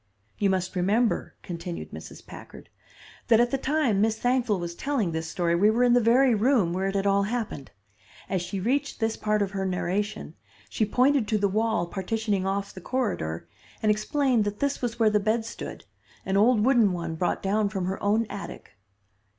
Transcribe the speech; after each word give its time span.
"You 0.39 0.49
must 0.49 0.75
remember," 0.75 1.35
continued 1.43 1.91
Mrs. 1.91 2.25
Packard, 2.25 2.69
"that 3.27 3.39
at 3.39 3.51
the 3.51 3.57
time 3.59 4.01
Miss 4.01 4.17
Thankful 4.17 4.59
was 4.59 4.73
telling 4.73 5.11
this 5.11 5.29
story 5.29 5.53
we 5.53 5.69
were 5.69 5.83
in 5.83 5.93
the 5.93 6.01
very 6.01 6.33
room 6.33 6.73
where 6.73 6.87
it 6.87 6.95
had 6.95 7.05
all 7.05 7.21
happened. 7.21 7.69
As 8.27 8.41
she 8.41 8.59
reached 8.59 8.99
this 8.99 9.15
part 9.15 9.43
of 9.43 9.51
her 9.51 9.63
narration, 9.63 10.33
she 10.69 10.87
pointed 10.87 11.27
to 11.27 11.37
the 11.37 11.47
wall 11.47 11.85
partitioning 11.85 12.47
off 12.47 12.73
the 12.73 12.81
corridor, 12.81 13.47
and 13.83 13.91
explained 13.91 14.43
that 14.45 14.59
this 14.59 14.81
was 14.81 14.97
where 14.97 15.11
the 15.11 15.19
bed 15.19 15.45
stood, 15.45 15.85
an 16.25 16.35
old 16.35 16.65
wooden 16.65 16.93
one 16.93 17.13
brought 17.13 17.43
down 17.43 17.69
from 17.69 17.85
her 17.85 18.01
own 18.01 18.25
attic. 18.27 18.71